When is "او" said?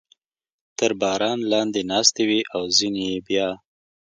2.55-2.63